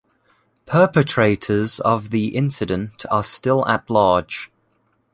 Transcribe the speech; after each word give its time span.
Perpetrators 0.65 1.79
of 1.79 2.09
the 2.09 2.29
incident 2.35 3.05
are 3.11 3.21
still 3.21 3.63
at 3.67 3.87
large. 3.87 4.49